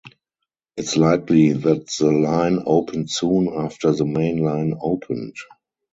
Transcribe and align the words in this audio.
It 0.77 0.85
is 0.85 0.97
likely 0.97 1.53
that 1.53 1.85
the 1.99 2.11
line 2.11 2.63
opened 2.65 3.11
soon 3.11 3.49
after 3.55 3.91
the 3.91 4.03
main 4.07 4.37
line 4.39 4.73
opened. 4.81 5.35